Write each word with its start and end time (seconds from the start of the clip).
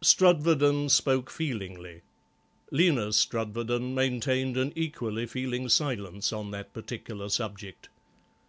Strudwarden 0.00 0.88
spoke 0.88 1.30
feelingly; 1.30 2.02
Lena 2.70 3.12
Strudwarden 3.12 3.92
maintained 3.92 4.56
an 4.56 4.72
equally 4.76 5.26
feeling 5.26 5.68
silence 5.68 6.32
on 6.32 6.52
that 6.52 6.72
particular 6.72 7.28
subject. 7.28 7.88